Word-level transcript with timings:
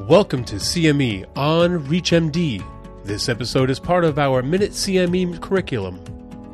Welcome 0.00 0.42
to 0.46 0.56
CME 0.56 1.26
on 1.36 1.84
ReachMD. 1.84 2.64
This 3.04 3.28
episode 3.28 3.68
is 3.68 3.78
part 3.78 4.04
of 4.04 4.18
our 4.18 4.42
Minute 4.42 4.70
CME 4.70 5.38
curriculum. 5.42 6.02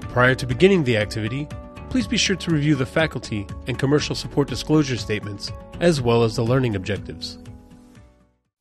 Prior 0.01 0.35
to 0.35 0.45
beginning 0.45 0.83
the 0.83 0.97
activity, 0.97 1.47
please 1.89 2.09
be 2.09 2.17
sure 2.17 2.35
to 2.35 2.51
review 2.51 2.75
the 2.75 2.85
faculty 2.85 3.47
and 3.69 3.79
commercial 3.79 4.17
support 4.17 4.49
disclosure 4.49 4.97
statements, 4.97 5.53
as 5.79 6.01
well 6.01 6.25
as 6.25 6.35
the 6.35 6.43
learning 6.43 6.75
objectives. 6.75 7.39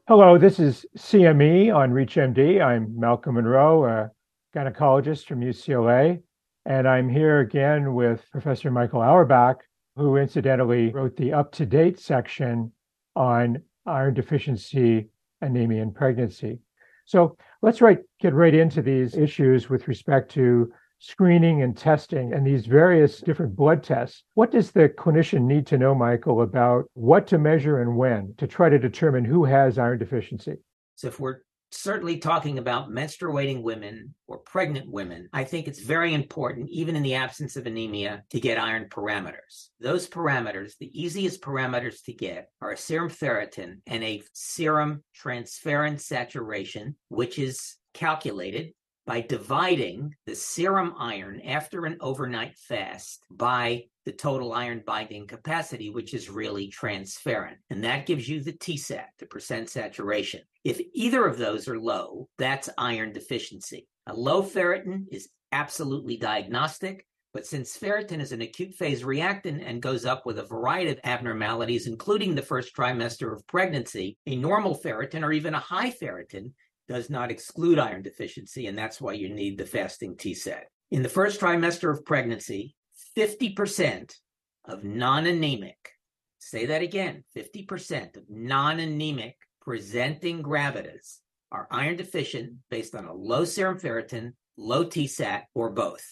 Hello, 0.07 0.37
this 0.37 0.59
is 0.59 0.85
CME 0.95 1.75
on 1.75 1.91
ReachMD. 1.91 2.63
I'm 2.63 2.97
Malcolm 2.97 3.33
Munro, 3.33 3.85
a 3.85 4.11
gynecologist 4.55 5.25
from 5.25 5.41
UCLA, 5.41 6.21
and 6.67 6.87
I'm 6.87 7.09
here 7.09 7.39
again 7.39 7.95
with 7.95 8.29
Professor 8.31 8.69
Michael 8.69 9.01
Auerbach, 9.01 9.63
who 9.95 10.17
incidentally 10.17 10.91
wrote 10.91 11.17
the 11.17 11.29
UpToDate 11.29 11.99
section 11.99 12.71
on 13.15 13.63
iron 13.87 14.13
deficiency, 14.13 15.09
anemia, 15.41 15.81
and 15.81 15.95
pregnancy. 15.95 16.59
So 17.05 17.37
let's 17.61 17.81
right, 17.81 17.99
get 18.19 18.33
right 18.33 18.53
into 18.53 18.81
these 18.81 19.15
issues 19.15 19.69
with 19.69 19.87
respect 19.87 20.31
to 20.33 20.71
screening 20.99 21.61
and 21.61 21.77
testing 21.77 22.33
and 22.33 22.45
these 22.45 22.65
various 22.65 23.19
different 23.21 23.55
blood 23.55 23.83
tests. 23.83 24.23
What 24.33 24.51
does 24.51 24.71
the 24.71 24.89
clinician 24.89 25.43
need 25.43 25.67
to 25.67 25.77
know, 25.77 25.93
Michael, 25.93 26.41
about 26.41 26.89
what 26.93 27.27
to 27.27 27.37
measure 27.37 27.81
and 27.81 27.95
when 27.95 28.33
to 28.37 28.47
try 28.47 28.69
to 28.69 28.79
determine 28.79 29.23
who 29.23 29.45
has 29.45 29.77
iron 29.77 29.99
deficiency? 29.99 30.55
So 30.95 31.07
if 31.07 31.19
we're 31.19 31.41
certainly 31.71 32.17
talking 32.17 32.57
about 32.57 32.89
menstruating 32.89 33.61
women 33.61 34.13
or 34.27 34.39
pregnant 34.39 34.89
women, 34.89 35.29
I 35.33 35.43
think 35.43 35.67
it's 35.67 35.79
very 35.79 36.13
important, 36.13 36.69
even 36.69 36.95
in 36.95 37.03
the 37.03 37.15
absence 37.15 37.55
of 37.55 37.65
anemia, 37.65 38.23
to 38.31 38.39
get 38.39 38.57
iron 38.57 38.87
parameters. 38.89 39.69
Those 39.79 40.07
parameters, 40.07 40.73
the 40.79 40.91
easiest 40.99 41.41
parameters 41.41 42.03
to 42.05 42.13
get, 42.13 42.49
are 42.61 42.71
a 42.71 42.77
serum 42.77 43.09
ferritin 43.09 43.79
and 43.85 44.03
a 44.03 44.23
serum 44.33 45.03
transferrin 45.21 45.99
saturation, 45.99 46.95
which 47.09 47.39
is 47.39 47.75
calculated 47.93 48.73
by 49.07 49.21
dividing 49.21 50.13
the 50.25 50.35
serum 50.35 50.93
iron 50.99 51.41
after 51.41 51.85
an 51.85 51.97
overnight 52.01 52.57
fast 52.57 53.23
by 53.31 53.85
the 54.05 54.11
total 54.11 54.53
iron 54.53 54.83
binding 54.85 55.25
capacity, 55.25 55.89
which 55.89 56.13
is 56.13 56.29
really 56.29 56.69
transferrin. 56.69 57.55
And 57.69 57.83
that 57.85 58.05
gives 58.05 58.27
you 58.27 58.43
the 58.43 58.53
TSAT, 58.53 59.05
the 59.17 59.25
percent 59.25 59.69
saturation. 59.69 60.41
If 60.65 60.81
either 60.93 61.25
of 61.25 61.37
those 61.37 61.69
are 61.69 61.79
low, 61.79 62.27
that's 62.37 62.69
iron 62.77 63.13
deficiency. 63.13 63.87
A 64.05 64.13
low 64.13 64.43
ferritin 64.43 65.05
is 65.09 65.29
absolutely 65.51 66.17
diagnostic. 66.17 67.05
But 67.33 67.45
since 67.45 67.77
ferritin 67.77 68.19
is 68.19 68.31
an 68.31 68.41
acute 68.41 68.73
phase 68.73 69.03
reactant 69.03 69.61
and 69.61 69.81
goes 69.81 70.05
up 70.05 70.25
with 70.25 70.39
a 70.39 70.43
variety 70.43 70.91
of 70.91 70.99
abnormalities, 71.03 71.85
including 71.85 72.33
the 72.33 72.41
first 72.41 72.75
trimester 72.75 73.31
of 73.31 73.45
pregnancy, 73.47 74.17
a 74.25 74.35
normal 74.35 74.75
ferritin 74.75 75.23
or 75.23 75.31
even 75.31 75.53
a 75.53 75.59
high 75.59 75.91
ferritin 75.91 76.51
does 76.87 77.09
not 77.09 77.31
exclude 77.31 77.79
iron 77.79 78.01
deficiency, 78.01 78.67
and 78.67 78.77
that's 78.77 79.01
why 79.01 79.13
you 79.13 79.29
need 79.29 79.57
the 79.57 79.65
fasting 79.65 80.15
TSAT. 80.15 80.63
In 80.91 81.03
the 81.03 81.09
first 81.09 81.39
trimester 81.39 81.91
of 81.91 82.05
pregnancy, 82.05 82.75
50% 83.17 84.13
of 84.65 84.83
non 84.83 85.25
anemic, 85.25 85.91
say 86.39 86.67
that 86.67 86.81
again 86.81 87.23
50% 87.35 88.17
of 88.17 88.23
non 88.29 88.79
anemic 88.79 89.35
presenting 89.61 90.41
gravidas 90.41 91.17
are 91.51 91.67
iron 91.71 91.97
deficient 91.97 92.53
based 92.69 92.95
on 92.95 93.05
a 93.05 93.13
low 93.13 93.45
serum 93.45 93.79
ferritin, 93.79 94.33
low 94.57 94.85
TSAT, 94.85 95.43
or 95.53 95.69
both. 95.69 96.05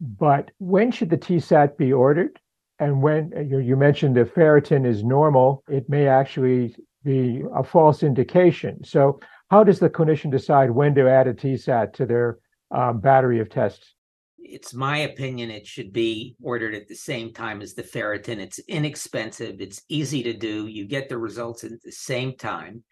But 0.00 0.50
when 0.58 0.90
should 0.90 1.10
the 1.10 1.18
TSAT 1.18 1.76
be 1.76 1.92
ordered? 1.92 2.38
And 2.78 3.02
when 3.02 3.32
uh, 3.36 3.40
you 3.40 3.76
mentioned 3.76 4.16
the 4.16 4.24
ferritin 4.24 4.86
is 4.86 5.04
normal, 5.04 5.62
it 5.68 5.88
may 5.88 6.08
actually 6.08 6.74
be 7.04 7.42
a 7.54 7.62
false 7.62 8.02
indication. 8.02 8.82
So, 8.84 9.20
how 9.52 9.62
does 9.62 9.78
the 9.78 9.90
clinician 9.90 10.30
decide 10.30 10.70
when 10.70 10.94
to 10.94 11.06
add 11.06 11.28
a 11.28 11.34
TSAT 11.34 11.92
to 11.92 12.06
their 12.06 12.38
um, 12.70 13.00
battery 13.00 13.38
of 13.38 13.50
tests? 13.50 13.92
It's 14.38 14.72
my 14.72 15.00
opinion 15.00 15.50
it 15.50 15.66
should 15.66 15.92
be 15.92 16.36
ordered 16.42 16.74
at 16.74 16.88
the 16.88 16.94
same 16.94 17.34
time 17.34 17.60
as 17.60 17.74
the 17.74 17.82
ferritin. 17.82 18.38
It's 18.38 18.60
inexpensive, 18.60 19.60
it's 19.60 19.82
easy 19.90 20.22
to 20.22 20.32
do, 20.32 20.68
you 20.68 20.86
get 20.86 21.10
the 21.10 21.18
results 21.18 21.64
at 21.64 21.82
the 21.84 21.92
same 21.92 22.34
time. 22.34 22.82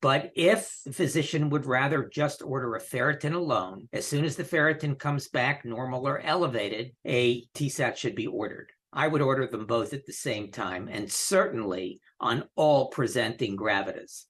But 0.00 0.30
if 0.34 0.80
the 0.86 0.92
physician 0.94 1.50
would 1.50 1.66
rather 1.66 2.08
just 2.10 2.40
order 2.40 2.74
a 2.76 2.80
ferritin 2.80 3.34
alone, 3.34 3.86
as 3.92 4.06
soon 4.06 4.24
as 4.24 4.36
the 4.36 4.44
ferritin 4.44 4.98
comes 4.98 5.28
back 5.28 5.66
normal 5.66 6.08
or 6.08 6.20
elevated, 6.20 6.92
a 7.06 7.44
TSAT 7.54 7.98
should 7.98 8.14
be 8.14 8.26
ordered. 8.26 8.70
I 8.90 9.06
would 9.06 9.20
order 9.20 9.46
them 9.46 9.66
both 9.66 9.92
at 9.92 10.06
the 10.06 10.14
same 10.14 10.50
time 10.50 10.88
and 10.90 11.12
certainly 11.12 12.00
on 12.18 12.44
all 12.56 12.88
presenting 12.88 13.54
gravidas. 13.54 14.24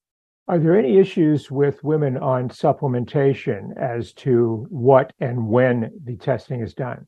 Are 0.49 0.59
there 0.59 0.77
any 0.77 0.97
issues 0.97 1.51
with 1.51 1.83
women 1.83 2.15
on 2.15 2.47
supplementation 2.47 3.75
as 3.77 4.13
to 4.13 4.65
what 4.69 5.11
and 5.19 5.45
when 5.45 5.91
the 6.05 6.15
testing 6.15 6.61
is 6.61 6.73
done? 6.73 7.05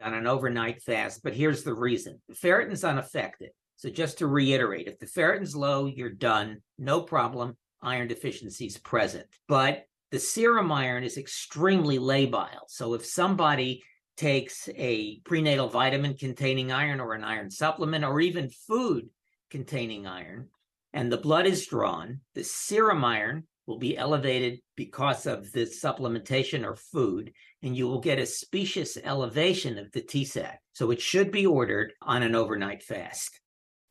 On 0.00 0.14
an 0.14 0.28
overnight 0.28 0.80
fast, 0.82 1.24
but 1.24 1.34
here's 1.34 1.64
the 1.64 1.74
reason 1.74 2.20
ferritin's 2.32 2.84
unaffected. 2.84 3.50
So, 3.74 3.90
just 3.90 4.18
to 4.18 4.28
reiterate, 4.28 4.86
if 4.86 5.00
the 5.00 5.06
ferritin's 5.06 5.56
low, 5.56 5.86
you're 5.86 6.10
done, 6.10 6.58
no 6.78 7.00
problem, 7.00 7.56
iron 7.82 8.06
deficiency 8.06 8.66
is 8.66 8.78
present. 8.78 9.26
But 9.48 9.84
the 10.12 10.20
serum 10.20 10.70
iron 10.70 11.02
is 11.02 11.18
extremely 11.18 11.98
labile. 11.98 12.68
So, 12.68 12.94
if 12.94 13.04
somebody 13.04 13.82
takes 14.16 14.68
a 14.76 15.18
prenatal 15.24 15.68
vitamin 15.68 16.16
containing 16.16 16.70
iron 16.70 17.00
or 17.00 17.14
an 17.14 17.24
iron 17.24 17.50
supplement 17.50 18.04
or 18.04 18.20
even 18.20 18.48
food 18.48 19.08
containing 19.50 20.06
iron, 20.06 20.50
and 20.96 21.12
the 21.12 21.18
blood 21.18 21.46
is 21.46 21.66
drawn, 21.66 22.20
the 22.34 22.42
serum 22.42 23.04
iron 23.04 23.44
will 23.66 23.76
be 23.76 23.98
elevated 23.98 24.60
because 24.76 25.26
of 25.26 25.52
the 25.52 25.66
supplementation 25.66 26.64
or 26.64 26.74
food, 26.74 27.34
and 27.62 27.76
you 27.76 27.86
will 27.86 28.00
get 28.00 28.18
a 28.18 28.24
specious 28.24 28.96
elevation 29.04 29.76
of 29.76 29.92
the 29.92 30.00
TSAT. 30.00 30.54
So 30.72 30.90
it 30.90 31.02
should 31.02 31.30
be 31.30 31.44
ordered 31.44 31.92
on 32.00 32.22
an 32.22 32.34
overnight 32.34 32.82
fast. 32.82 33.38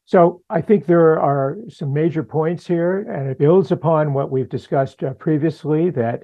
So 0.06 0.42
I 0.50 0.62
think 0.62 0.88
there 0.88 1.20
are 1.20 1.58
some 1.70 1.94
major 1.94 2.24
points 2.24 2.66
here, 2.66 3.02
and 3.02 3.30
it 3.30 3.38
builds 3.38 3.72
upon 3.72 4.14
what 4.14 4.32
we've 4.32 4.50
discussed 4.50 5.04
uh, 5.04 5.14
previously 5.14 5.92
that 5.92 6.24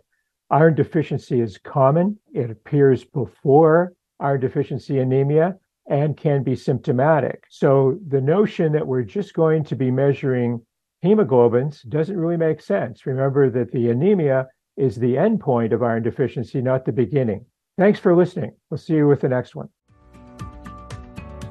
iron 0.50 0.74
deficiency 0.74 1.42
is 1.42 1.59
common. 1.59 2.18
It 2.34 2.50
appears 2.50 3.03
before 3.03 3.94
iron 4.19 4.40
deficiency 4.40 4.98
anemia 4.98 5.58
and 5.88 6.18
can 6.18 6.42
be 6.42 6.56
symptomatic. 6.56 7.44
So 7.50 8.00
the 8.08 8.22
notion 8.22 8.72
that 8.72 8.88
we're 8.88 9.03
just 9.03 9.36
going 9.36 9.63
to 9.66 9.75
be 9.75 9.92
measuring 9.92 10.66
hemoglobins 11.03 11.88
doesn't 11.88 12.17
really 12.17 12.38
make 12.38 12.62
sense. 12.62 13.06
Remember 13.06 13.50
that 13.50 13.72
the 13.72 13.89
anemia 13.89 14.47
is 14.78 14.95
the 14.95 15.16
endpoint 15.16 15.73
of 15.73 15.84
iron 15.84 16.03
deficiency, 16.03 16.62
not 16.62 16.85
the 16.85 16.91
beginning. 16.91 17.45
Thanks 17.78 18.00
for 18.00 18.16
listening. 18.16 18.53
We'll 18.69 18.78
see 18.78 18.95
you 18.95 19.07
with 19.07 19.22
the 19.22 19.29
next 19.29 19.56
one. 19.56 19.69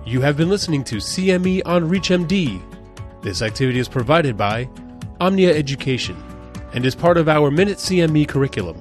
You 0.05 0.21
have 0.23 0.37
been 0.37 0.49
listening 0.49 0.85
to 0.85 0.97
CME 0.97 1.63
on 1.67 1.89
ReachMD. 1.89 2.61
This 3.23 3.43
activity 3.43 3.79
is 3.79 3.89
provided 3.89 4.37
by 4.37 4.69
Omnia 5.21 5.55
Education 5.55 6.17
and 6.73 6.87
is 6.87 6.95
part 6.95 7.17
of 7.17 7.29
our 7.29 7.51
Minute 7.51 7.79
CME 7.79 8.27
curriculum. 8.27 8.81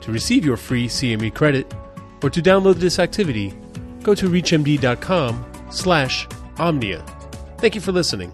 To 0.00 0.12
receive 0.12 0.44
your 0.44 0.56
free 0.56 0.86
CME 0.86 1.34
credit 1.34 1.72
or 2.22 2.30
to 2.30 2.40
download 2.40 2.76
this 2.76 2.98
activity, 2.98 3.52
go 4.02 4.14
to 4.14 4.28
reachmd.com 4.28 5.44
slash 5.70 6.26
omnia. 6.58 7.04
Thank 7.58 7.74
you 7.74 7.80
for 7.80 7.92
listening. 7.92 8.32